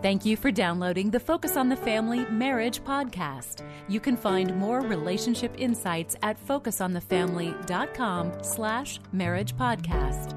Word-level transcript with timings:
Thank 0.00 0.24
you 0.24 0.36
for 0.36 0.52
downloading 0.52 1.10
the 1.10 1.18
Focus 1.18 1.56
on 1.56 1.68
the 1.68 1.76
Family 1.76 2.24
Marriage 2.26 2.84
podcast. 2.84 3.68
You 3.88 3.98
can 3.98 4.16
find 4.16 4.54
more 4.56 4.80
relationship 4.80 5.52
insights 5.58 6.14
at 6.22 6.38
focusonthefamily.com 6.46 8.32
slash 8.44 9.00
marriage 9.10 9.56
podcast. 9.56 10.36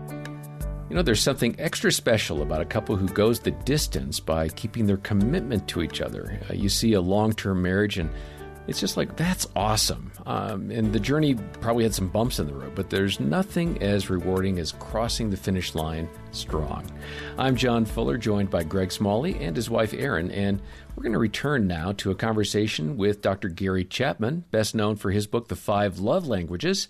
You 0.89 0.95
know, 0.95 1.03
there's 1.03 1.21
something 1.21 1.55
extra 1.59 1.91
special 1.91 2.41
about 2.41 2.61
a 2.61 2.65
couple 2.65 2.95
who 2.95 3.07
goes 3.07 3.39
the 3.39 3.51
distance 3.51 4.19
by 4.19 4.49
keeping 4.49 4.87
their 4.87 4.97
commitment 4.97 5.67
to 5.67 5.83
each 5.83 6.01
other. 6.01 6.39
Uh, 6.49 6.53
you 6.55 6.67
see 6.67 6.93
a 6.93 7.01
long 7.01 7.31
term 7.31 7.61
marriage 7.61 7.99
and 7.99 8.09
it's 8.67 8.79
just 8.79 8.97
like 8.97 9.15
that's 9.15 9.47
awesome. 9.55 10.11
Um, 10.25 10.69
and 10.71 10.93
the 10.93 10.99
journey 10.99 11.35
probably 11.59 11.83
had 11.83 11.93
some 11.93 12.07
bumps 12.07 12.39
in 12.39 12.47
the 12.47 12.53
road, 12.53 12.75
but 12.75 12.89
there's 12.89 13.19
nothing 13.19 13.81
as 13.81 14.09
rewarding 14.09 14.59
as 14.59 14.71
crossing 14.73 15.29
the 15.29 15.37
finish 15.37 15.73
line 15.73 16.07
strong. 16.31 16.85
I'm 17.37 17.55
John 17.55 17.85
Fuller, 17.85 18.17
joined 18.17 18.49
by 18.49 18.63
Greg 18.63 18.91
Smalley 18.91 19.35
and 19.43 19.55
his 19.55 19.69
wife 19.69 19.93
Erin, 19.93 20.31
and 20.31 20.61
we're 20.95 21.03
going 21.03 21.13
to 21.13 21.19
return 21.19 21.67
now 21.67 21.93
to 21.93 22.11
a 22.11 22.15
conversation 22.15 22.97
with 22.97 23.21
Dr. 23.21 23.49
Gary 23.49 23.83
Chapman, 23.83 24.45
best 24.51 24.75
known 24.75 24.95
for 24.95 25.11
his 25.11 25.27
book, 25.27 25.47
The 25.47 25.55
Five 25.55 25.99
Love 25.99 26.27
Languages, 26.27 26.87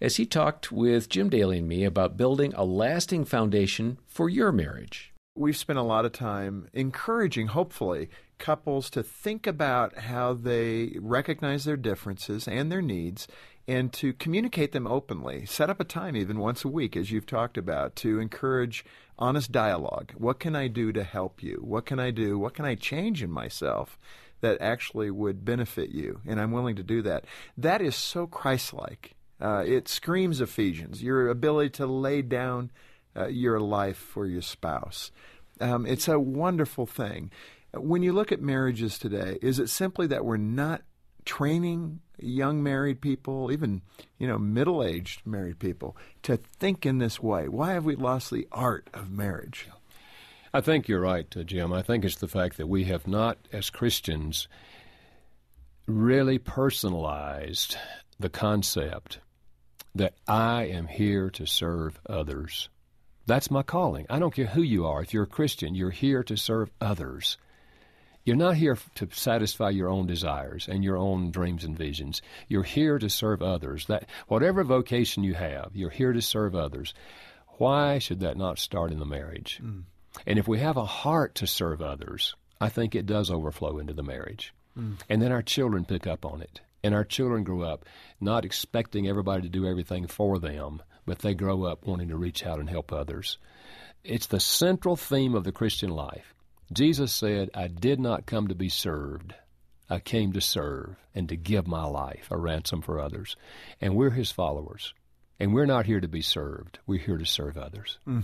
as 0.00 0.16
he 0.16 0.26
talked 0.26 0.70
with 0.70 1.08
Jim 1.08 1.30
Daly 1.30 1.58
and 1.58 1.68
me 1.68 1.84
about 1.84 2.16
building 2.16 2.52
a 2.54 2.64
lasting 2.64 3.24
foundation 3.24 3.98
for 4.06 4.28
your 4.28 4.52
marriage. 4.52 5.12
We've 5.36 5.56
spent 5.56 5.78
a 5.78 5.82
lot 5.82 6.04
of 6.04 6.12
time 6.12 6.68
encouraging, 6.72 7.48
hopefully, 7.48 8.08
couples 8.38 8.90
to 8.90 9.02
think 9.02 9.46
about 9.46 9.98
how 9.98 10.34
they 10.34 10.96
recognize 11.00 11.64
their 11.64 11.76
differences 11.76 12.48
and 12.48 12.70
their 12.70 12.82
needs 12.82 13.28
and 13.66 13.92
to 13.94 14.12
communicate 14.12 14.72
them 14.72 14.86
openly. 14.86 15.46
Set 15.46 15.70
up 15.70 15.80
a 15.80 15.84
time, 15.84 16.16
even 16.16 16.38
once 16.38 16.64
a 16.64 16.68
week, 16.68 16.96
as 16.96 17.10
you've 17.10 17.26
talked 17.26 17.56
about, 17.56 17.96
to 17.96 18.20
encourage 18.20 18.84
honest 19.18 19.52
dialogue. 19.52 20.12
What 20.16 20.38
can 20.38 20.54
I 20.54 20.68
do 20.68 20.92
to 20.92 21.02
help 21.02 21.42
you? 21.42 21.60
What 21.62 21.86
can 21.86 21.98
I 21.98 22.10
do? 22.10 22.38
What 22.38 22.54
can 22.54 22.64
I 22.64 22.74
change 22.74 23.22
in 23.22 23.30
myself? 23.30 23.98
That 24.40 24.60
actually 24.60 25.10
would 25.10 25.44
benefit 25.46 25.90
you, 25.90 26.20
and 26.26 26.38
I'm 26.38 26.52
willing 26.52 26.76
to 26.76 26.82
do 26.82 27.00
that. 27.02 27.24
That 27.56 27.80
is 27.80 27.96
so 27.96 28.26
Christ 28.26 28.74
like. 28.74 29.14
Uh, 29.40 29.64
it 29.66 29.88
screams 29.88 30.42
Ephesians, 30.42 31.02
your 31.02 31.28
ability 31.28 31.70
to 31.70 31.86
lay 31.86 32.20
down 32.20 32.70
uh, 33.16 33.28
your 33.28 33.58
life 33.58 33.96
for 33.96 34.26
your 34.26 34.42
spouse. 34.42 35.10
Um, 35.60 35.86
it's 35.86 36.08
a 36.08 36.18
wonderful 36.18 36.84
thing. 36.84 37.30
When 37.76 38.02
you 38.02 38.12
look 38.12 38.32
at 38.32 38.40
marriages 38.40 38.98
today, 38.98 39.38
is 39.42 39.58
it 39.58 39.68
simply 39.68 40.06
that 40.08 40.24
we're 40.24 40.36
not 40.36 40.82
training 41.24 42.00
young 42.18 42.62
married 42.62 43.00
people, 43.00 43.50
even 43.50 43.82
you 44.18 44.26
know 44.26 44.38
middle-aged 44.38 45.26
married 45.26 45.58
people, 45.58 45.96
to 46.22 46.36
think 46.36 46.86
in 46.86 46.98
this 46.98 47.20
way? 47.20 47.48
Why 47.48 47.72
have 47.72 47.84
we 47.84 47.96
lost 47.96 48.30
the 48.30 48.46
art 48.52 48.88
of 48.94 49.10
marriage? 49.10 49.68
I 50.52 50.60
think 50.60 50.86
you're 50.86 51.00
right, 51.00 51.26
uh, 51.36 51.42
Jim. 51.42 51.72
I 51.72 51.82
think 51.82 52.04
it's 52.04 52.16
the 52.16 52.28
fact 52.28 52.58
that 52.58 52.68
we 52.68 52.84
have 52.84 53.08
not, 53.08 53.38
as 53.52 53.70
Christians, 53.70 54.46
really 55.86 56.38
personalized 56.38 57.76
the 58.20 58.28
concept 58.28 59.18
that 59.94 60.14
I 60.28 60.64
am 60.66 60.86
here 60.86 61.30
to 61.30 61.46
serve 61.46 62.00
others. 62.08 62.68
That's 63.26 63.50
my 63.50 63.62
calling. 63.62 64.06
I 64.10 64.18
don't 64.18 64.34
care 64.34 64.46
who 64.46 64.62
you 64.62 64.86
are. 64.86 65.02
If 65.02 65.14
you're 65.14 65.24
a 65.24 65.26
Christian, 65.26 65.74
you're 65.74 65.90
here 65.90 66.22
to 66.24 66.36
serve 66.36 66.70
others. 66.80 67.38
You're 68.24 68.36
not 68.36 68.56
here 68.56 68.78
to 68.94 69.08
satisfy 69.12 69.70
your 69.70 69.90
own 69.90 70.06
desires 70.06 70.66
and 70.68 70.82
your 70.82 70.96
own 70.96 71.30
dreams 71.30 71.62
and 71.62 71.76
visions. 71.76 72.22
You're 72.48 72.62
here 72.62 72.98
to 72.98 73.10
serve 73.10 73.42
others. 73.42 73.86
That 73.86 74.08
whatever 74.28 74.64
vocation 74.64 75.24
you 75.24 75.34
have, 75.34 75.72
you're 75.74 75.90
here 75.90 76.12
to 76.12 76.22
serve 76.22 76.54
others. 76.54 76.94
Why 77.58 77.98
should 77.98 78.20
that 78.20 78.36
not 78.36 78.58
start 78.58 78.92
in 78.92 78.98
the 78.98 79.04
marriage? 79.04 79.60
Mm. 79.62 79.84
And 80.26 80.38
if 80.38 80.48
we 80.48 80.58
have 80.60 80.76
a 80.76 80.84
heart 80.84 81.34
to 81.36 81.46
serve 81.46 81.82
others, 81.82 82.34
I 82.60 82.68
think 82.70 82.94
it 82.94 83.06
does 83.06 83.30
overflow 83.30 83.78
into 83.78 83.92
the 83.92 84.02
marriage. 84.02 84.54
Mm. 84.78 84.96
And 85.08 85.20
then 85.20 85.32
our 85.32 85.42
children 85.42 85.84
pick 85.84 86.06
up 86.06 86.24
on 86.24 86.40
it. 86.40 86.60
And 86.82 86.94
our 86.94 87.04
children 87.04 87.44
grow 87.44 87.62
up 87.62 87.86
not 88.20 88.44
expecting 88.44 89.06
everybody 89.08 89.42
to 89.42 89.48
do 89.48 89.66
everything 89.66 90.06
for 90.06 90.38
them, 90.38 90.82
but 91.06 91.20
they 91.20 91.34
grow 91.34 91.64
up 91.64 91.86
wanting 91.86 92.08
to 92.08 92.16
reach 92.16 92.44
out 92.44 92.58
and 92.58 92.68
help 92.68 92.92
others. 92.92 93.38
It's 94.02 94.26
the 94.26 94.40
central 94.40 94.96
theme 94.96 95.34
of 95.34 95.44
the 95.44 95.52
Christian 95.52 95.90
life. 95.90 96.33
Jesus 96.72 97.12
said, 97.12 97.50
I 97.54 97.68
did 97.68 98.00
not 98.00 98.26
come 98.26 98.48
to 98.48 98.54
be 98.54 98.68
served. 98.68 99.34
I 99.88 100.00
came 100.00 100.32
to 100.32 100.40
serve 100.40 100.96
and 101.14 101.28
to 101.28 101.36
give 101.36 101.66
my 101.66 101.84
life 101.84 102.28
a 102.30 102.38
ransom 102.38 102.80
for 102.80 102.98
others. 102.98 103.36
And 103.80 103.94
we're 103.94 104.10
his 104.10 104.30
followers. 104.30 104.94
And 105.40 105.52
we're 105.52 105.66
not 105.66 105.86
here 105.86 106.00
to 106.00 106.08
be 106.08 106.22
served. 106.22 106.78
We're 106.86 107.00
here 107.00 107.18
to 107.18 107.26
serve 107.26 107.58
others. 107.58 107.98
Mm. 108.08 108.22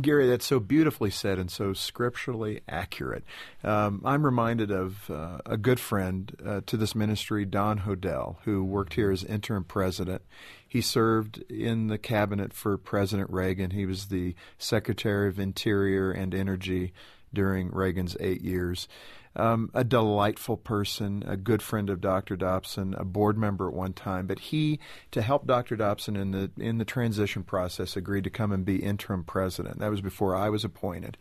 Gary, 0.00 0.26
that's 0.28 0.46
so 0.46 0.58
beautifully 0.58 1.10
said 1.10 1.38
and 1.38 1.50
so 1.50 1.74
scripturally 1.74 2.62
accurate. 2.66 3.22
Um, 3.62 4.00
I'm 4.02 4.24
reminded 4.24 4.70
of 4.70 5.10
uh, 5.10 5.38
a 5.44 5.58
good 5.58 5.78
friend 5.78 6.34
uh, 6.44 6.60
to 6.64 6.78
this 6.78 6.94
ministry, 6.94 7.44
Don 7.44 7.80
Hodel, 7.80 8.36
who 8.44 8.64
worked 8.64 8.94
here 8.94 9.10
as 9.10 9.22
interim 9.22 9.64
president. 9.64 10.22
He 10.66 10.80
served 10.80 11.38
in 11.50 11.88
the 11.88 11.98
cabinet 11.98 12.54
for 12.54 12.78
President 12.78 13.28
Reagan. 13.30 13.72
He 13.72 13.84
was 13.84 14.06
the 14.06 14.34
Secretary 14.56 15.28
of 15.28 15.38
Interior 15.38 16.10
and 16.10 16.34
Energy 16.34 16.94
during 17.32 17.70
Reagan's 17.70 18.16
eight 18.20 18.42
years. 18.42 18.88
Um, 19.36 19.70
a 19.72 19.84
delightful 19.84 20.56
person, 20.56 21.22
a 21.26 21.36
good 21.36 21.62
friend 21.62 21.90
of 21.90 22.00
Dr. 22.00 22.34
Dobson, 22.34 22.94
a 22.94 23.04
board 23.04 23.38
member 23.38 23.68
at 23.68 23.74
one 23.74 23.92
time. 23.92 24.26
But 24.26 24.40
he, 24.40 24.80
to 25.12 25.22
help 25.22 25.46
Dr. 25.46 25.76
Dobson 25.76 26.16
in 26.16 26.32
the 26.32 26.50
in 26.58 26.78
the 26.78 26.84
transition 26.84 27.44
process, 27.44 27.96
agreed 27.96 28.24
to 28.24 28.30
come 28.30 28.50
and 28.50 28.64
be 28.64 28.82
interim 28.82 29.22
president. 29.22 29.78
That 29.78 29.90
was 29.90 30.00
before 30.00 30.34
I 30.34 30.48
was 30.48 30.64
appointed. 30.64 31.16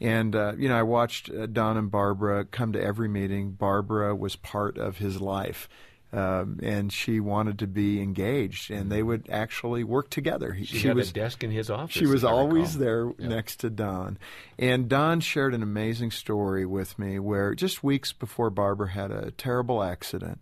And 0.00 0.34
uh, 0.34 0.54
you 0.56 0.68
know, 0.68 0.78
I 0.78 0.84
watched 0.84 1.30
uh, 1.30 1.46
Don 1.46 1.76
and 1.76 1.90
Barbara 1.90 2.46
come 2.46 2.72
to 2.72 2.82
every 2.82 3.08
meeting. 3.08 3.50
Barbara 3.50 4.16
was 4.16 4.36
part 4.36 4.78
of 4.78 4.96
his 4.96 5.20
life 5.20 5.68
um, 6.12 6.58
and 6.62 6.92
she 6.92 7.20
wanted 7.20 7.60
to 7.60 7.66
be 7.66 8.00
engaged, 8.00 8.70
and 8.70 8.90
they 8.90 9.02
would 9.02 9.28
actually 9.30 9.84
work 9.84 10.10
together. 10.10 10.56
She, 10.58 10.64
she 10.64 10.88
had 10.88 10.96
was, 10.96 11.10
a 11.10 11.12
desk 11.12 11.44
in 11.44 11.50
his 11.50 11.70
office. 11.70 11.94
She 11.94 12.06
was 12.06 12.24
always 12.24 12.78
there 12.78 13.12
next 13.18 13.60
to 13.60 13.70
Don, 13.70 14.18
and 14.58 14.88
Don 14.88 15.20
shared 15.20 15.54
an 15.54 15.62
amazing 15.62 16.10
story 16.10 16.66
with 16.66 16.98
me 16.98 17.18
where 17.18 17.54
just 17.54 17.84
weeks 17.84 18.12
before 18.12 18.50
Barbara 18.50 18.90
had 18.90 19.10
a 19.10 19.30
terrible 19.30 19.82
accident, 19.82 20.40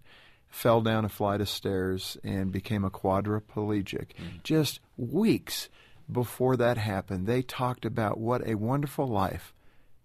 fell 0.48 0.80
down 0.80 1.04
a 1.04 1.08
flight 1.08 1.40
of 1.40 1.48
stairs 1.48 2.16
and 2.24 2.50
became 2.50 2.84
a 2.84 2.90
quadriplegic. 2.90 4.08
Mm. 4.16 4.42
Just 4.42 4.80
weeks 4.96 5.68
before 6.10 6.56
that 6.56 6.78
happened, 6.78 7.26
they 7.26 7.42
talked 7.42 7.84
about 7.84 8.18
what 8.18 8.46
a 8.46 8.54
wonderful 8.54 9.06
life 9.06 9.52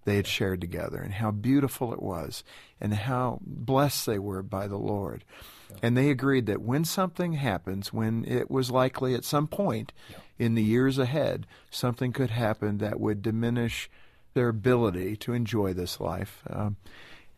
they 0.06 0.16
had 0.16 0.28
shared 0.28 0.62
together 0.62 0.98
and 0.98 1.14
how 1.14 1.32
beautiful 1.32 1.94
it 1.94 2.02
was 2.02 2.44
and 2.80 2.94
how 2.94 3.40
blessed 3.42 4.06
they 4.06 4.20
were 4.20 4.44
by 4.44 4.68
the 4.68 4.78
Lord. 4.78 5.24
Yeah. 5.70 5.78
And 5.84 5.98
they 5.98 6.10
agreed 6.10 6.46
that 6.48 6.62
when 6.62 6.86
something 6.86 7.34
happens, 7.34 7.94
when 7.94 8.26
it 8.26 8.52
was 8.52 8.70
likely 8.70 9.16
at 9.16 9.24
some 9.24 9.48
point 9.48 9.94
yeah. 10.10 10.18
in 10.38 10.56
the 10.56 10.64
years 10.64 10.98
ahead, 10.98 11.48
something 11.72 12.12
could 12.12 12.32
happen 12.32 12.78
that 12.80 13.00
would 13.00 13.22
diminish 13.22 13.90
their 14.34 14.50
ability 14.50 15.16
to 15.16 15.34
enjoy 15.34 15.74
this 15.74 16.00
life, 16.00 16.42
um, 16.50 16.76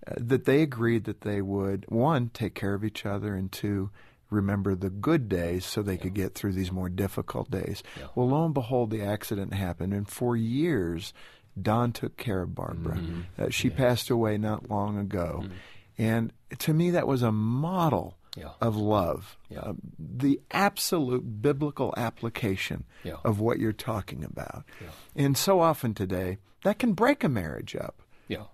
uh, 0.07 0.13
that 0.17 0.45
they 0.45 0.61
agreed 0.61 1.03
that 1.05 1.21
they 1.21 1.41
would, 1.41 1.85
one, 1.89 2.29
take 2.29 2.55
care 2.55 2.73
of 2.73 2.83
each 2.83 3.05
other, 3.05 3.35
and 3.35 3.51
two, 3.51 3.89
remember 4.29 4.75
the 4.75 4.89
good 4.89 5.29
days 5.29 5.65
so 5.65 5.81
they 5.81 5.93
yeah. 5.93 6.01
could 6.01 6.13
get 6.13 6.35
through 6.35 6.53
these 6.53 6.71
more 6.71 6.89
difficult 6.89 7.51
days. 7.51 7.83
Well, 8.15 8.29
lo 8.29 8.45
and 8.45 8.53
behold, 8.53 8.89
the 8.89 9.03
accident 9.03 9.53
happened, 9.53 9.93
and 9.93 10.07
for 10.07 10.35
years, 10.35 11.13
Don 11.61 11.91
took 11.91 12.17
care 12.17 12.41
of 12.41 12.53
Barbara. 12.53 12.97
Mm-hmm. 12.97 13.43
Uh, 13.43 13.49
she 13.49 13.69
yes. 13.69 13.77
passed 13.77 14.09
away 14.09 14.37
not 14.37 14.69
long 14.69 14.97
ago. 14.97 15.41
Mm-hmm. 15.43 15.53
And 15.97 16.33
to 16.59 16.73
me, 16.73 16.91
that 16.91 17.07
was 17.07 17.21
a 17.21 17.31
model 17.31 18.17
yeah. 18.35 18.49
of 18.61 18.75
love, 18.75 19.37
yeah. 19.49 19.59
uh, 19.59 19.73
the 19.97 20.41
absolute 20.51 21.41
biblical 21.41 21.93
application 21.95 22.83
yeah. 23.03 23.15
of 23.23 23.39
what 23.39 23.59
you're 23.59 23.71
talking 23.71 24.23
about. 24.23 24.65
And 25.15 25.37
so 25.37 25.61
often 25.61 25.93
today, 25.93 26.37
that 26.63 26.79
can 26.79 26.93
break 26.93 27.23
a 27.23 27.29
marriage 27.29 27.75
up, 27.75 28.01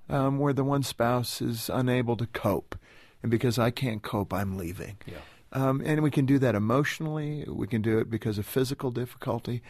um, 0.09 0.37
where 0.37 0.53
the 0.53 0.63
one 0.63 0.83
spouse 0.83 1.41
is 1.41 1.69
unable 1.73 2.15
to 2.17 2.27
cope. 2.27 2.77
And 3.23 3.31
because 3.31 3.57
I 3.57 3.71
can't 3.71 4.03
cope, 4.03 4.33
I'm 4.33 4.57
leaving. 4.57 4.97
Um, 5.53 5.81
and 5.83 6.01
we 6.01 6.11
can 6.11 6.25
do 6.25 6.39
that 6.39 6.55
emotionally, 6.55 7.45
we 7.47 7.67
can 7.67 7.81
do 7.81 7.97
it 7.97 8.09
because 8.09 8.37
of 8.37 8.45
physical 8.45 8.91
difficulty. 8.91 9.61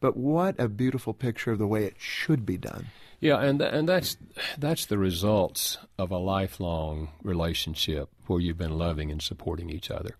But 0.00 0.16
what 0.16 0.58
a 0.58 0.68
beautiful 0.68 1.12
picture 1.12 1.52
of 1.52 1.58
the 1.58 1.66
way 1.66 1.84
it 1.84 1.96
should 1.98 2.46
be 2.46 2.56
done. 2.56 2.86
Yeah, 3.20 3.40
and 3.40 3.60
and 3.60 3.88
that's 3.88 4.16
that's 4.58 4.86
the 4.86 4.98
results 4.98 5.78
of 5.98 6.10
a 6.10 6.18
lifelong 6.18 7.08
relationship 7.22 8.08
where 8.28 8.40
you've 8.40 8.58
been 8.58 8.78
loving 8.78 9.10
and 9.10 9.20
supporting 9.20 9.70
each 9.70 9.90
other. 9.90 10.14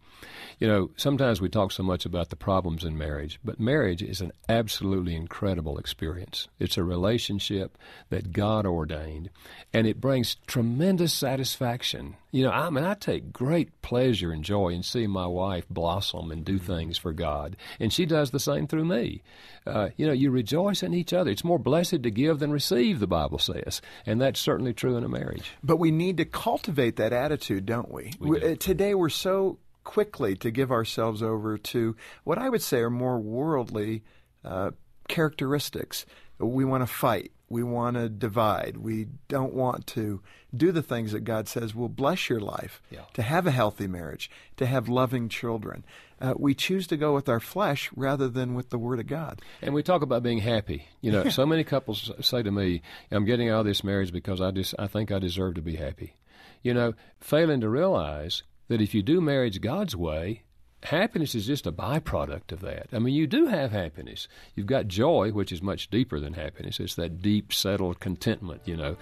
You 0.59 0.67
know, 0.67 0.91
sometimes 0.97 1.41
we 1.41 1.49
talk 1.49 1.71
so 1.71 1.85
much 1.85 2.05
about 2.05 2.31
the 2.31 2.37
problems 2.37 2.83
in 2.83 2.99
marriage, 2.99 3.39
but 3.45 3.61
marriage 3.61 4.03
is 4.03 4.21
an 4.21 4.33
absolutely 4.49 5.15
incredible 5.15 5.79
experience. 5.79 6.49
It's 6.59 6.77
a 6.77 6.83
relationship 6.83 7.79
that 8.09 8.33
God 8.33 8.67
ordained, 8.67 9.31
and 9.73 9.87
it 9.87 10.01
brings 10.01 10.37
tremendous 10.49 11.13
satisfaction. 11.13 12.17
You 12.33 12.45
know, 12.45 12.51
I 12.51 12.71
mean, 12.71 12.85
I 12.85 12.95
take 12.95 13.33
great 13.33 13.81
pleasure 13.83 14.33
and 14.33 14.43
joy 14.43 14.71
in 14.71 14.83
seeing 14.83 15.11
my 15.11 15.27
wife 15.29 15.69
blossom 15.71 16.33
and 16.33 16.45
do 16.45 16.59
things 16.59 16.99
for 16.99 17.13
God, 17.13 17.57
and 17.79 17.93
she 17.93 18.05
does 18.05 18.33
the 18.33 18.41
same 18.41 18.67
through 18.67 18.87
me. 18.87 19.23
Uh, 19.65 19.91
you 19.97 20.07
know, 20.07 20.13
you 20.13 20.31
rejoice 20.31 20.83
in 20.83 20.93
each 20.93 21.13
other. 21.13 21.31
It's 21.31 21.45
more 21.45 21.59
blessed 21.59 22.03
to 22.03 22.11
give 22.11 22.41
than 22.41 22.51
receive, 22.51 22.88
the 22.93 23.07
Bible 23.07 23.39
says, 23.39 23.81
and 24.07 24.21
that's 24.21 24.41
certainly 24.41 24.73
true 24.73 24.97
in 24.97 25.05
a 25.05 25.09
marriage. 25.09 25.53
But 25.63 25.79
we 25.79 25.91
need 25.91 26.17
to 26.19 26.25
cultivate 26.25 26.97
that 26.97 27.13
attitude, 27.13 27.67
don't 27.67 27.91
we? 27.91 28.13
we 28.19 28.41
do. 28.41 28.53
Uh, 28.53 28.55
today, 28.57 28.95
we're 28.95 29.09
so 29.09 29.59
quickly 29.85 30.35
to 30.37 30.51
give 30.51 30.71
ourselves 30.71 31.23
over 31.23 31.57
to 31.57 31.97
what 32.25 32.39
I 32.39 32.49
would 32.49 32.63
say 32.63 32.81
are 32.81 32.91
more 32.91 33.19
worldly 33.19 34.03
uh, 34.45 34.73
characteristics. 35.09 36.07
We 36.39 36.65
want 36.65 36.83
to 36.83 36.87
fight. 36.87 37.33
We 37.49 37.63
want 37.63 37.97
to 37.97 38.09
divide. 38.09 38.77
We 38.77 39.09
don't 39.29 39.55
want 39.55 39.87
to 39.89 40.21
do 40.55 40.73
the 40.73 40.83
things 40.83 41.13
that 41.13 41.21
God 41.21 41.49
says 41.49 41.75
will 41.75 41.89
bless 41.89 42.29
your 42.29 42.41
life, 42.41 42.83
yeah. 42.91 43.03
to 43.15 43.23
have 43.23 43.47
a 43.47 43.51
healthy 43.51 43.87
marriage, 43.87 44.31
to 44.57 44.67
have 44.67 44.89
loving 44.89 45.29
children. 45.29 45.85
Uh, 46.21 46.35
we 46.37 46.55
choose 46.55 46.87
to 46.89 46.97
go 46.97 47.15
with 47.15 47.29
our 47.29 47.41
flesh 47.41 47.91
rather 47.95 48.29
than 48.29 48.55
with 48.55 48.71
the 48.71 48.79
Word 48.79 48.99
of 48.99 49.07
God. 49.07 49.41
And 49.63 49.73
we 49.73 49.83
talk 49.83 50.03
about 50.03 50.23
being 50.23 50.39
happy. 50.39 50.89
You 51.01 51.13
know, 51.13 51.29
so 51.29 51.47
many 51.47 51.65
couples 51.65 52.11
say 52.21 52.43
to 52.43 52.51
me, 52.51 52.83
"I'm 53.11 53.25
getting 53.25 53.49
out 53.49 53.61
of 53.61 53.67
this 53.67 53.85
marriage 53.85 54.13
because 54.13 54.41
I 54.41 54.51
just 54.51 54.75
I 54.79 54.87
think 54.87 55.13
I 55.13 55.19
deserve 55.19 55.55
to 55.55 55.63
be 55.63 55.77
happy." 55.77 56.15
You 56.63 56.75
know, 56.75 56.95
failing 57.21 57.61
to 57.61 57.69
realize 57.69 58.43
that 58.69 58.81
if 58.81 58.95
you 58.95 59.03
do 59.03 59.21
marriage 59.21 59.61
God's 59.61 59.95
way, 59.95 60.43
happiness 60.85 61.35
is 61.35 61.47
just 61.47 61.67
a 61.67 61.73
byproduct 61.73 62.53
of 62.53 62.61
that. 62.61 62.89
I 62.93 62.99
mean, 62.99 63.15
you 63.15 63.27
do 63.27 63.47
have 63.47 63.73
happiness. 63.73 64.29
You've 64.55 64.67
got 64.67 64.89
joy, 64.89 65.31
which 65.33 65.53
is 65.53 65.63
much 65.63 65.91
deeper 65.91 66.21
than 66.21 66.35
happiness. 66.35 66.81
It's 66.81 66.95
that 66.95 67.21
deep, 67.21 67.53
settled 67.53 68.01
contentment, 68.01 68.63
you 68.65 68.77
know. 68.77 68.97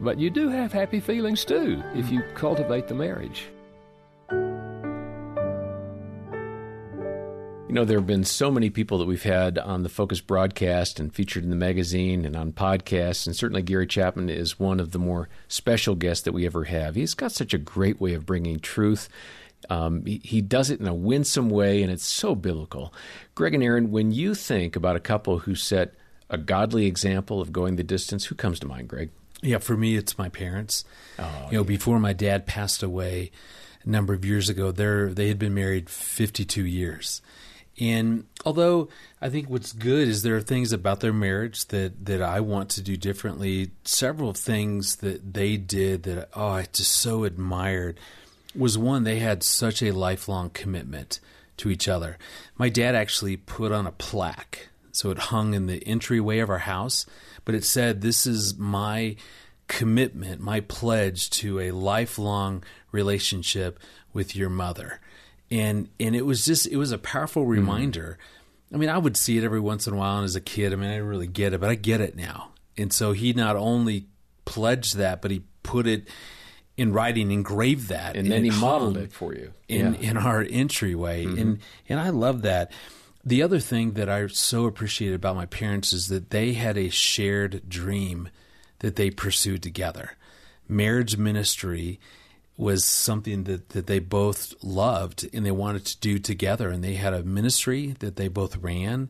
But 0.00 0.18
you 0.18 0.30
do 0.30 0.48
have 0.48 0.72
happy 0.72 1.00
feelings 1.00 1.44
too 1.44 1.82
if 1.94 2.10
you 2.10 2.22
cultivate 2.34 2.88
the 2.88 2.94
marriage. 2.94 3.46
You 7.70 7.74
know, 7.74 7.84
there 7.84 7.98
have 7.98 8.06
been 8.06 8.24
so 8.24 8.50
many 8.50 8.68
people 8.68 8.98
that 8.98 9.06
we've 9.06 9.22
had 9.22 9.56
on 9.56 9.84
the 9.84 9.88
Focus 9.88 10.20
broadcast 10.20 10.98
and 10.98 11.14
featured 11.14 11.44
in 11.44 11.50
the 11.50 11.56
magazine 11.56 12.24
and 12.24 12.34
on 12.34 12.52
podcasts, 12.52 13.28
and 13.28 13.36
certainly 13.36 13.62
Gary 13.62 13.86
Chapman 13.86 14.28
is 14.28 14.58
one 14.58 14.80
of 14.80 14.90
the 14.90 14.98
more 14.98 15.28
special 15.46 15.94
guests 15.94 16.24
that 16.24 16.32
we 16.32 16.46
ever 16.46 16.64
have. 16.64 16.96
He's 16.96 17.14
got 17.14 17.30
such 17.30 17.54
a 17.54 17.58
great 17.58 18.00
way 18.00 18.14
of 18.14 18.26
bringing 18.26 18.58
truth. 18.58 19.08
Um, 19.68 20.04
he, 20.04 20.20
he, 20.24 20.40
does 20.40 20.70
it 20.70 20.80
in 20.80 20.86
a 20.86 20.94
winsome 20.94 21.50
way, 21.50 21.82
and 21.82 21.92
it's 21.92 22.06
so 22.06 22.34
biblical. 22.34 22.94
Greg 23.34 23.54
and 23.54 23.62
Erin, 23.62 23.90
when 23.90 24.10
you 24.10 24.34
think 24.34 24.74
about 24.74 24.96
a 24.96 25.00
couple 25.00 25.40
who 25.40 25.54
set 25.54 25.94
a 26.28 26.38
godly 26.38 26.86
example 26.86 27.40
of 27.40 27.52
going 27.52 27.76
the 27.76 27.84
distance, 27.84 28.24
who 28.24 28.34
comes 28.34 28.58
to 28.60 28.66
mind, 28.66 28.88
Greg? 28.88 29.10
Yeah, 29.42 29.58
for 29.58 29.76
me, 29.76 29.96
it's 29.96 30.18
my 30.18 30.28
parents. 30.28 30.84
Oh, 31.18 31.46
you 31.50 31.58
know, 31.58 31.62
yeah. 31.62 31.66
before 31.66 31.98
my 31.98 32.12
dad 32.12 32.46
passed 32.46 32.82
away 32.82 33.30
a 33.84 33.88
number 33.88 34.14
of 34.14 34.24
years 34.24 34.48
ago, 34.48 34.72
they 34.72 35.12
they 35.12 35.28
had 35.28 35.38
been 35.38 35.54
married 35.54 35.88
52 35.90 36.64
years 36.64 37.20
and 37.80 38.26
although 38.44 38.88
I 39.22 39.30
think 39.30 39.48
what's 39.48 39.72
good 39.72 40.06
is 40.06 40.22
there 40.22 40.36
are 40.36 40.42
things 40.42 40.72
about 40.72 41.00
their 41.00 41.14
marriage 41.14 41.66
that, 41.66 42.04
that 42.04 42.20
I 42.20 42.40
want 42.40 42.68
to 42.70 42.82
do 42.82 42.96
differently, 42.96 43.70
several 43.84 44.34
things 44.34 44.96
that 44.96 45.32
they 45.32 45.56
did 45.56 46.02
that, 46.02 46.28
oh, 46.34 46.48
I 46.48 46.66
just 46.72 46.92
so 46.92 47.24
admired 47.24 47.98
was 48.54 48.78
one, 48.78 49.04
they 49.04 49.18
had 49.18 49.42
such 49.42 49.82
a 49.82 49.92
lifelong 49.92 50.50
commitment 50.50 51.20
to 51.58 51.70
each 51.70 51.88
other. 51.88 52.18
My 52.56 52.68
dad 52.68 52.94
actually 52.94 53.36
put 53.36 53.72
on 53.72 53.86
a 53.86 53.92
plaque, 53.92 54.68
so 54.92 55.10
it 55.10 55.18
hung 55.18 55.54
in 55.54 55.66
the 55.66 55.86
entryway 55.86 56.38
of 56.38 56.50
our 56.50 56.58
house, 56.58 57.06
but 57.44 57.54
it 57.54 57.64
said, 57.64 58.00
This 58.00 58.26
is 58.26 58.56
my 58.56 59.16
commitment, 59.68 60.40
my 60.40 60.60
pledge 60.60 61.30
to 61.30 61.60
a 61.60 61.70
lifelong 61.70 62.64
relationship 62.92 63.78
with 64.12 64.34
your 64.34 64.50
mother 64.50 65.00
and 65.50 65.88
and 65.98 66.14
it 66.14 66.24
was 66.24 66.44
just 66.44 66.66
it 66.66 66.76
was 66.76 66.92
a 66.92 66.98
powerful 66.98 67.42
mm-hmm. 67.42 67.52
reminder. 67.52 68.18
Mm-hmm. 68.20 68.74
I 68.74 68.78
mean, 68.78 68.88
I 68.88 68.98
would 68.98 69.16
see 69.16 69.36
it 69.36 69.44
every 69.44 69.58
once 69.58 69.86
in 69.86 69.94
a 69.94 69.96
while, 69.96 70.18
and 70.18 70.24
as 70.24 70.36
a 70.36 70.40
kid, 70.40 70.72
I 70.72 70.76
mean, 70.76 70.90
I 70.90 70.94
didn't 70.94 71.08
really 71.08 71.26
get 71.26 71.52
it, 71.52 71.60
but 71.60 71.70
I 71.70 71.74
get 71.74 72.00
it 72.00 72.14
now. 72.14 72.50
And 72.78 72.92
so 72.92 73.10
he 73.10 73.32
not 73.32 73.56
only 73.56 74.06
pledged 74.44 74.96
that, 74.96 75.20
but 75.20 75.32
he 75.32 75.42
put 75.64 75.88
it 75.88 76.06
in 76.80 76.94
writing, 76.94 77.30
engraved 77.30 77.88
that, 77.90 78.16
and, 78.16 78.26
and 78.26 78.32
then 78.32 78.44
he 78.44 78.50
modeled 78.50 78.96
it 78.96 79.12
for 79.12 79.34
you 79.34 79.52
in 79.68 79.94
yeah. 79.94 80.10
in 80.10 80.16
our 80.16 80.40
entryway, 80.48 81.26
mm-hmm. 81.26 81.38
and 81.38 81.58
and 81.88 82.00
I 82.00 82.08
love 82.08 82.42
that. 82.42 82.72
The 83.22 83.42
other 83.42 83.58
thing 83.58 83.92
that 83.92 84.08
I 84.08 84.26
so 84.28 84.64
appreciated 84.64 85.14
about 85.14 85.36
my 85.36 85.44
parents 85.44 85.92
is 85.92 86.08
that 86.08 86.30
they 86.30 86.54
had 86.54 86.78
a 86.78 86.88
shared 86.88 87.68
dream 87.68 88.30
that 88.78 88.96
they 88.96 89.10
pursued 89.10 89.62
together. 89.62 90.16
Marriage 90.66 91.18
ministry 91.18 92.00
was 92.56 92.84
something 92.84 93.44
that, 93.44 93.70
that 93.70 93.86
they 93.86 93.98
both 93.98 94.54
loved 94.62 95.28
and 95.34 95.44
they 95.44 95.50
wanted 95.50 95.84
to 95.86 95.98
do 95.98 96.18
together. 96.18 96.70
And 96.70 96.84
they 96.84 96.94
had 96.94 97.14
a 97.14 97.22
ministry 97.22 97.94
that 98.00 98.16
they 98.16 98.28
both 98.28 98.56
ran. 98.58 99.08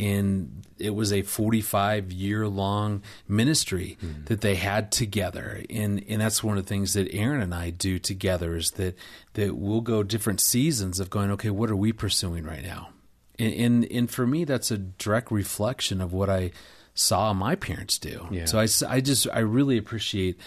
And 0.00 0.64
it 0.78 0.90
was 0.90 1.12
a 1.12 1.22
45 1.22 2.12
year 2.12 2.46
long 2.46 3.02
ministry 3.26 3.98
mm. 4.02 4.26
that 4.26 4.40
they 4.40 4.54
had 4.54 4.92
together. 4.92 5.64
And, 5.68 6.04
and 6.08 6.20
that's 6.20 6.42
one 6.44 6.56
of 6.56 6.64
the 6.64 6.68
things 6.68 6.94
that 6.94 7.12
Erin 7.12 7.40
and 7.40 7.54
I 7.54 7.70
do 7.70 7.98
together 7.98 8.56
is 8.56 8.72
that, 8.72 8.96
that 9.34 9.56
we'll 9.56 9.80
go 9.80 10.02
different 10.02 10.40
seasons 10.40 11.00
of 11.00 11.10
going, 11.10 11.30
okay, 11.32 11.50
what 11.50 11.70
are 11.70 11.76
we 11.76 11.92
pursuing 11.92 12.44
right 12.44 12.62
now? 12.62 12.90
And, 13.38 13.54
and, 13.54 13.92
and 13.92 14.10
for 14.10 14.26
me, 14.26 14.44
that's 14.44 14.70
a 14.70 14.78
direct 14.78 15.30
reflection 15.30 16.00
of 16.00 16.12
what 16.12 16.30
I 16.30 16.52
saw 16.94 17.32
my 17.32 17.54
parents 17.54 17.98
do. 17.98 18.28
Yeah. 18.30 18.44
So 18.46 18.58
I, 18.58 18.68
I 18.88 19.00
just, 19.00 19.26
I 19.32 19.40
really 19.40 19.78
appreciate 19.78 20.38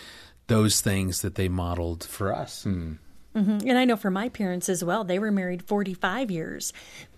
those 0.48 0.82
things 0.82 1.22
that 1.22 1.36
they 1.36 1.48
modeled 1.48 2.04
for 2.04 2.34
us. 2.34 2.66
Mm. 2.66 2.98
Mm-hmm. 3.36 3.68
And 3.68 3.78
I 3.78 3.86
know 3.86 3.96
for 3.96 4.12
my 4.12 4.30
parents 4.30 4.68
as 4.68 4.84
well, 4.84 5.04
they 5.04 5.20
were 5.20 5.32
married 5.32 5.64
45 5.64 6.30
years 6.30 6.74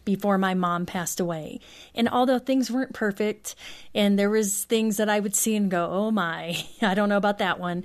before 0.05 0.37
my 0.37 0.53
mom 0.53 0.85
passed 0.85 1.19
away. 1.19 1.59
And 1.95 2.07
although 2.09 2.39
things 2.39 2.69
weren't 2.69 2.93
perfect 2.93 3.55
and 3.95 4.19
there 4.19 4.29
was 4.29 4.65
things 4.65 4.97
that 4.97 5.09
I 5.09 5.19
would 5.19 5.35
see 5.35 5.55
and 5.55 5.71
go, 5.71 5.89
"Oh 5.91 6.11
my, 6.11 6.63
I 6.81 6.93
don't 6.93 7.09
know 7.09 7.17
about 7.17 7.39
that 7.39 7.59
one." 7.59 7.83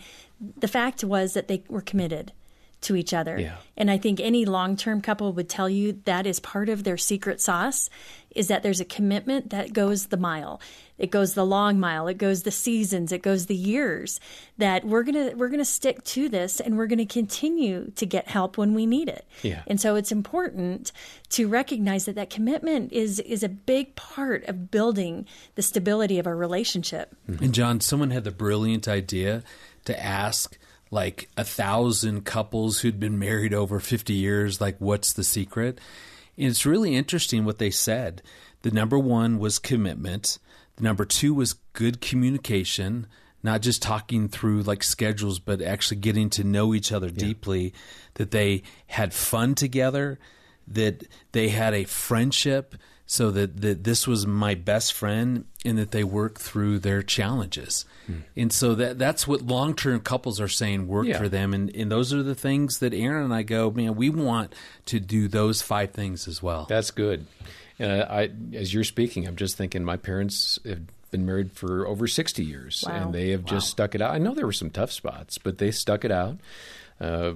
The 0.58 0.68
fact 0.68 1.02
was 1.02 1.34
that 1.34 1.48
they 1.48 1.64
were 1.68 1.80
committed 1.80 2.32
to 2.80 2.94
each 2.96 3.12
other. 3.12 3.38
Yeah. 3.38 3.56
And 3.76 3.90
I 3.90 3.98
think 3.98 4.20
any 4.20 4.44
long-term 4.44 5.00
couple 5.00 5.32
would 5.32 5.48
tell 5.48 5.68
you 5.68 6.00
that 6.04 6.26
is 6.26 6.40
part 6.40 6.68
of 6.68 6.84
their 6.84 6.96
secret 6.96 7.40
sauce 7.40 7.90
is 8.34 8.48
that 8.48 8.62
there's 8.62 8.80
a 8.80 8.84
commitment 8.84 9.50
that 9.50 9.72
goes 9.72 10.06
the 10.06 10.16
mile. 10.16 10.60
It 10.96 11.10
goes 11.10 11.34
the 11.34 11.46
long 11.46 11.80
mile, 11.80 12.08
it 12.08 12.18
goes 12.18 12.42
the 12.42 12.50
seasons, 12.50 13.12
it 13.12 13.22
goes 13.22 13.46
the 13.46 13.54
years 13.54 14.20
that 14.58 14.84
we're 14.84 15.02
going 15.04 15.30
to 15.30 15.34
we're 15.36 15.48
going 15.48 15.60
to 15.60 15.64
stick 15.64 16.02
to 16.04 16.28
this 16.28 16.60
and 16.60 16.76
we're 16.76 16.86
going 16.86 16.98
to 16.98 17.06
continue 17.06 17.90
to 17.96 18.06
get 18.06 18.28
help 18.28 18.58
when 18.58 18.74
we 18.74 18.84
need 18.84 19.08
it. 19.08 19.24
Yeah. 19.42 19.62
And 19.66 19.80
so 19.80 19.94
it's 19.96 20.12
important 20.12 20.92
to 21.30 21.48
recognize 21.48 22.04
that 22.06 22.16
that 22.16 22.30
commitment 22.30 22.92
is 22.92 23.20
is 23.20 23.42
a 23.42 23.48
big 23.48 23.94
part 23.96 24.44
of 24.44 24.70
building 24.70 25.26
the 25.54 25.62
stability 25.62 26.18
of 26.18 26.26
a 26.26 26.34
relationship. 26.34 27.14
Mm-hmm. 27.30 27.44
And 27.44 27.54
John, 27.54 27.80
someone 27.80 28.10
had 28.10 28.24
the 28.24 28.32
brilliant 28.32 28.88
idea 28.88 29.42
to 29.84 30.04
ask 30.04 30.58
like 30.90 31.28
a 31.36 31.44
thousand 31.44 32.24
couples 32.24 32.80
who'd 32.80 33.00
been 33.00 33.18
married 33.18 33.52
over 33.52 33.80
50 33.80 34.12
years 34.12 34.60
like 34.60 34.76
what's 34.78 35.12
the 35.12 35.24
secret? 35.24 35.78
And 36.36 36.46
it's 36.46 36.66
really 36.66 36.94
interesting 36.94 37.44
what 37.44 37.58
they 37.58 37.70
said. 37.70 38.22
The 38.62 38.70
number 38.70 38.98
one 38.98 39.38
was 39.38 39.58
commitment. 39.58 40.38
The 40.76 40.84
number 40.84 41.04
two 41.04 41.34
was 41.34 41.54
good 41.72 42.00
communication 42.00 43.06
not 43.42 43.62
just 43.62 43.82
talking 43.82 44.28
through 44.28 44.62
like 44.62 44.82
schedules 44.82 45.38
but 45.38 45.62
actually 45.62 45.98
getting 45.98 46.30
to 46.30 46.44
know 46.44 46.74
each 46.74 46.92
other 46.92 47.08
yeah. 47.08 47.24
deeply 47.24 47.72
that 48.14 48.30
they 48.30 48.62
had 48.88 49.14
fun 49.14 49.54
together 49.54 50.18
that 50.66 51.04
they 51.32 51.48
had 51.48 51.74
a 51.74 51.84
friendship 51.84 52.74
so 53.10 53.30
that, 53.30 53.62
that 53.62 53.84
this 53.84 54.06
was 54.06 54.26
my 54.26 54.54
best 54.54 54.92
friend 54.92 55.46
and 55.64 55.78
that 55.78 55.92
they 55.92 56.04
work 56.04 56.38
through 56.38 56.78
their 56.78 57.02
challenges. 57.02 57.86
Hmm. 58.06 58.18
And 58.36 58.52
so 58.52 58.74
that 58.74 58.98
that's 58.98 59.26
what 59.26 59.40
long 59.40 59.74
term 59.74 60.00
couples 60.00 60.42
are 60.42 60.48
saying 60.48 60.86
work 60.86 61.06
yeah. 61.06 61.16
for 61.16 61.26
them. 61.26 61.54
And, 61.54 61.74
and 61.74 61.90
those 61.90 62.12
are 62.12 62.22
the 62.22 62.34
things 62.34 62.80
that 62.80 62.92
Erin 62.92 63.24
and 63.24 63.34
I 63.34 63.44
go, 63.44 63.70
man, 63.70 63.96
we 63.96 64.10
want 64.10 64.54
to 64.86 65.00
do 65.00 65.26
those 65.26 65.62
five 65.62 65.92
things 65.92 66.28
as 66.28 66.42
well. 66.42 66.66
That's 66.68 66.90
good. 66.90 67.26
And 67.78 68.02
I, 68.02 68.28
as 68.52 68.74
you're 68.74 68.84
speaking, 68.84 69.26
I'm 69.26 69.36
just 69.36 69.56
thinking 69.56 69.84
my 69.84 69.96
parents 69.96 70.58
have 70.66 70.82
been 71.10 71.24
married 71.24 71.52
for 71.52 71.86
over 71.86 72.06
60 72.06 72.44
years 72.44 72.84
wow. 72.86 72.94
and 72.94 73.14
they 73.14 73.30
have 73.30 73.44
wow. 73.44 73.52
just 73.52 73.70
stuck 73.70 73.94
it 73.94 74.02
out. 74.02 74.14
I 74.14 74.18
know 74.18 74.34
there 74.34 74.44
were 74.44 74.52
some 74.52 74.68
tough 74.68 74.92
spots, 74.92 75.38
but 75.38 75.56
they 75.56 75.70
stuck 75.70 76.04
it 76.04 76.12
out. 76.12 76.36
Uh, 77.00 77.32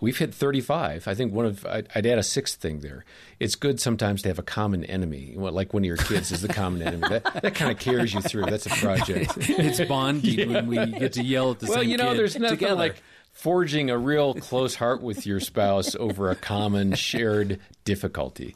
we 0.00 0.10
have 0.10 0.18
hit 0.18 0.34
35. 0.34 1.08
I 1.08 1.14
think 1.14 1.32
one 1.32 1.46
of 1.46 1.64
I'd, 1.64 1.88
I'd, 1.94 2.04
add 2.04 2.18
a 2.18 2.22
sixth 2.22 2.60
thing 2.60 2.80
there. 2.80 3.04
It's 3.40 3.54
good 3.54 3.80
sometimes 3.80 4.20
to 4.22 4.28
have 4.28 4.38
a 4.38 4.42
common 4.42 4.84
enemy. 4.84 5.32
Like 5.36 5.72
one 5.72 5.84
of 5.84 5.86
your 5.86 5.96
kids 5.96 6.30
is 6.32 6.42
the 6.42 6.48
common 6.48 6.82
enemy. 6.82 7.08
That, 7.08 7.42
that 7.42 7.54
kind 7.54 7.70
of 7.70 7.78
carries 7.78 8.12
you 8.12 8.20
through. 8.20 8.44
That's 8.44 8.66
a 8.66 8.70
project. 8.70 9.32
it's 9.38 9.80
bonding 9.88 10.38
yeah. 10.38 10.46
when 10.46 10.66
we 10.66 10.86
get 10.98 11.14
to 11.14 11.22
yell 11.22 11.52
at 11.52 11.60
the 11.60 11.66
well, 11.66 11.80
same 11.80 11.88
you 11.88 11.96
know, 11.96 12.14
there's 12.14 12.38
nothing 12.38 12.58
together. 12.58 12.74
like 12.74 13.02
forging 13.32 13.88
a 13.88 13.96
real 13.96 14.34
close 14.34 14.74
heart 14.74 15.00
with 15.00 15.26
your 15.26 15.40
spouse 15.40 15.94
over 15.96 16.30
a 16.30 16.36
common 16.36 16.94
shared 16.94 17.58
difficulty. 17.84 18.54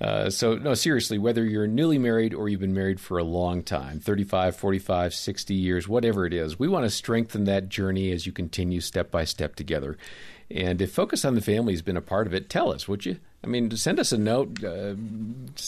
Uh, 0.00 0.28
so, 0.28 0.56
no, 0.56 0.74
seriously, 0.74 1.16
whether 1.16 1.44
you're 1.44 1.66
newly 1.66 1.98
married 1.98 2.34
or 2.34 2.48
you've 2.48 2.60
been 2.60 2.74
married 2.74 3.00
for 3.00 3.18
a 3.18 3.24
long 3.24 3.62
time 3.62 3.98
35, 3.98 4.54
45, 4.54 5.14
60 5.14 5.54
years, 5.54 5.88
whatever 5.88 6.26
it 6.26 6.34
is 6.34 6.58
we 6.58 6.68
want 6.68 6.84
to 6.84 6.90
strengthen 6.90 7.44
that 7.44 7.68
journey 7.68 8.10
as 8.12 8.26
you 8.26 8.32
continue 8.32 8.80
step 8.80 9.10
by 9.10 9.24
step 9.24 9.56
together. 9.56 9.96
And 10.50 10.80
if 10.80 10.92
Focus 10.92 11.24
on 11.24 11.34
the 11.34 11.40
Family 11.40 11.72
has 11.72 11.82
been 11.82 11.96
a 11.96 12.02
part 12.02 12.26
of 12.26 12.34
it, 12.34 12.48
tell 12.48 12.72
us, 12.72 12.86
would 12.86 13.04
you? 13.04 13.18
I 13.42 13.48
mean, 13.48 13.70
send 13.76 13.98
us 13.98 14.12
a 14.12 14.18
note, 14.18 14.62
uh, 14.62 14.94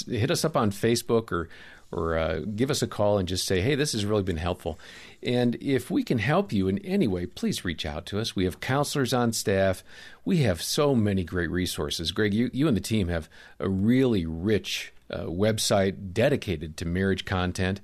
hit 0.06 0.30
us 0.30 0.44
up 0.44 0.56
on 0.56 0.70
Facebook 0.70 1.32
or, 1.32 1.48
or 1.90 2.18
uh, 2.18 2.40
give 2.54 2.70
us 2.70 2.82
a 2.82 2.86
call 2.86 3.18
and 3.18 3.28
just 3.28 3.46
say, 3.46 3.60
hey, 3.60 3.74
this 3.74 3.92
has 3.92 4.04
really 4.04 4.22
been 4.22 4.36
helpful. 4.36 4.78
And 5.22 5.56
if 5.56 5.90
we 5.90 6.04
can 6.04 6.18
help 6.18 6.52
you 6.52 6.68
in 6.68 6.78
any 6.78 7.08
way, 7.08 7.26
please 7.26 7.64
reach 7.64 7.86
out 7.86 8.04
to 8.06 8.18
us. 8.18 8.36
We 8.36 8.44
have 8.44 8.60
counselors 8.60 9.14
on 9.14 9.32
staff. 9.32 9.82
We 10.24 10.38
have 10.38 10.60
so 10.60 10.94
many 10.94 11.24
great 11.24 11.50
resources. 11.50 12.12
Greg, 12.12 12.34
you, 12.34 12.50
you 12.52 12.68
and 12.68 12.76
the 12.76 12.82
team 12.82 13.08
have 13.08 13.28
a 13.58 13.68
really 13.68 14.26
rich 14.26 14.92
uh, 15.10 15.24
website 15.24 16.12
dedicated 16.12 16.76
to 16.76 16.84
marriage 16.84 17.24
content. 17.24 17.80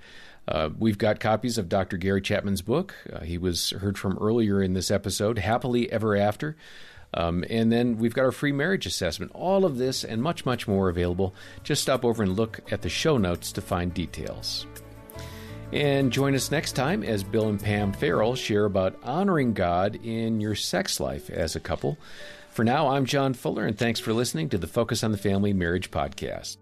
Uh, 0.47 0.69
we've 0.79 0.99
got 0.99 1.21
copies 1.21 1.57
of 1.57 1.71
Dr. 1.71 1.97
Gary 1.97 2.21
Chapman's 2.21 2.61
book. 2.61 2.95
Uh, 3.11 3.21
he 3.21 3.39
was 3.39 3.71
heard 3.71 3.97
from 3.97 4.19
earlier 4.19 4.63
in 4.63 4.75
this 4.75 4.91
episode, 4.91 5.39
Happily 5.39 5.91
Ever 5.91 6.17
After. 6.17 6.57
Um, 7.15 7.45
and 7.49 7.71
then 7.71 7.99
we've 7.99 8.15
got 8.15 8.25
our 8.25 8.33
free 8.33 8.53
marriage 8.53 8.87
assessment. 8.87 9.33
All 9.35 9.65
of 9.65 9.79
this 9.79 10.05
and 10.05 10.23
much, 10.23 10.45
much 10.45 10.69
more 10.69 10.89
available. 10.89 11.35
Just 11.63 11.83
stop 11.83 12.05
over 12.05 12.23
and 12.23 12.37
look 12.37 12.61
at 12.71 12.83
the 12.83 12.89
show 12.89 13.17
notes 13.17 13.53
to 13.53 13.61
find 13.61 13.95
details. 13.95 14.67
And 15.73 16.13
join 16.13 16.35
us 16.35 16.51
next 16.51 16.73
time 16.73 17.03
as 17.03 17.25
Bill 17.25 17.49
and 17.49 17.61
Pam 17.61 17.93
Farrell 17.93 18.37
share 18.37 18.65
about 18.65 18.97
honoring 19.03 19.55
God 19.55 19.99
in 20.05 20.41
your 20.41 20.55
sex 20.55 21.01
life 21.01 21.31
as 21.31 21.57
a 21.57 21.61
couple. 21.61 21.99
For 22.51 22.65
now, 22.65 22.89
I'm 22.89 23.05
John 23.05 23.35
Fuller, 23.35 23.67
and 23.67 23.77
thanks 23.77 23.99
for 23.99 24.13
listening 24.13 24.49
to 24.51 24.59
the 24.59 24.69
Focus 24.69 25.03
on 25.03 25.11
the 25.11 25.19
Family 25.19 25.53
Marriage 25.53 25.91
Podcast. 25.91 26.59